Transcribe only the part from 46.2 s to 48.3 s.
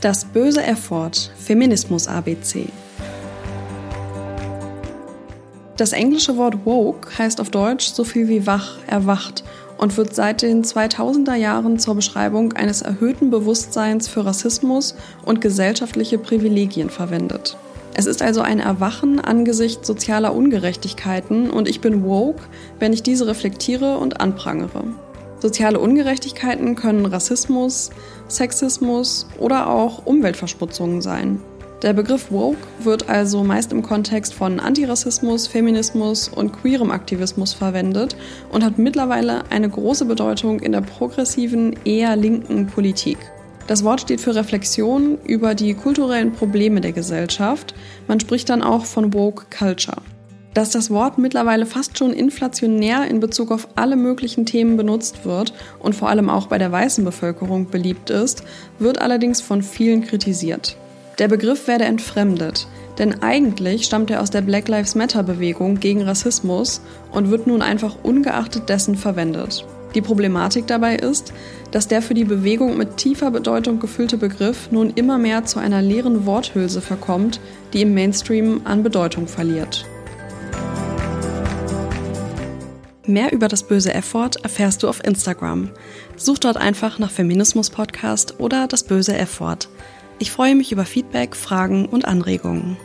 Probleme der Gesellschaft. Man